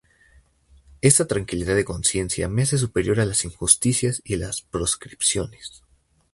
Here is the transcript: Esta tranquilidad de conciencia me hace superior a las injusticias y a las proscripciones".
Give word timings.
Esta 1.01 1.27
tranquilidad 1.27 1.75
de 1.75 1.85
conciencia 1.85 2.47
me 2.49 2.63
hace 2.63 2.79
superior 2.79 3.19
a 3.19 3.25
las 3.27 3.45
injusticias 3.45 4.19
y 4.25 4.33
a 4.33 4.37
las 4.39 4.63
proscripciones". 4.63 5.83